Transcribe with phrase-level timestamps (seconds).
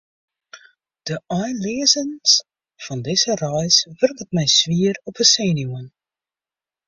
[1.07, 2.31] De einleazens
[2.83, 5.87] fan dizze reis wurket my swier op 'e senuwen.